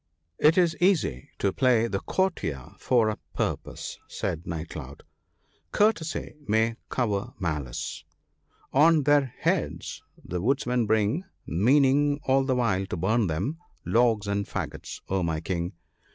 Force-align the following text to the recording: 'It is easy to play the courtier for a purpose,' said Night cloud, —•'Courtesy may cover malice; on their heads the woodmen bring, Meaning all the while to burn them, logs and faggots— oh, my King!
'It 0.49 0.57
is 0.57 0.75
easy 0.81 1.29
to 1.37 1.53
play 1.53 1.85
the 1.85 1.99
courtier 1.99 2.71
for 2.79 3.07
a 3.09 3.19
purpose,' 3.35 3.99
said 4.07 4.47
Night 4.47 4.69
cloud, 4.69 5.03
—•'Courtesy 5.71 6.33
may 6.47 6.75
cover 6.89 7.33
malice; 7.39 8.03
on 8.73 9.03
their 9.03 9.35
heads 9.37 10.01
the 10.25 10.41
woodmen 10.41 10.87
bring, 10.87 11.25
Meaning 11.45 12.19
all 12.23 12.43
the 12.43 12.55
while 12.55 12.87
to 12.87 12.97
burn 12.97 13.27
them, 13.27 13.59
logs 13.85 14.25
and 14.25 14.47
faggots— 14.47 15.01
oh, 15.07 15.21
my 15.21 15.39
King! 15.39 15.73